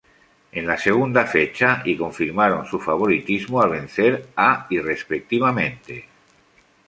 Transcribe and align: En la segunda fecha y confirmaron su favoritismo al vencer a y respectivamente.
En 0.51 0.65
la 0.65 0.79
segunda 0.79 1.27
fecha 1.27 1.83
y 1.85 1.95
confirmaron 1.95 2.65
su 2.65 2.79
favoritismo 2.79 3.61
al 3.61 3.69
vencer 3.69 4.29
a 4.35 4.65
y 4.67 4.79
respectivamente. 4.79 6.07